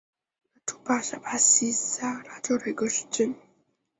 [0.03, 3.35] 阿拉图巴是巴西塞阿拉州的一个市镇。